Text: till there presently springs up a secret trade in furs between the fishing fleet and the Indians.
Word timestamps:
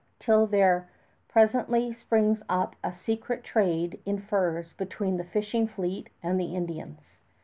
till 0.19 0.47
there 0.47 0.89
presently 1.27 1.93
springs 1.93 2.41
up 2.49 2.75
a 2.83 2.91
secret 2.91 3.43
trade 3.43 3.99
in 4.03 4.17
furs 4.17 4.73
between 4.73 5.17
the 5.17 5.23
fishing 5.23 5.67
fleet 5.67 6.09
and 6.23 6.39
the 6.39 6.55
Indians. 6.55 7.17